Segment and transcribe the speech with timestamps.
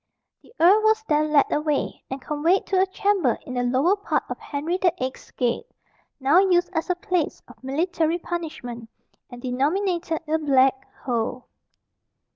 [0.41, 4.23] The earl was then led away, and conveyed to a chamber in the lower part
[4.29, 5.67] of Henry the Eighth's gate,
[6.19, 8.89] now used as a place of military punishment,
[9.29, 11.45] and denominated the "black hole."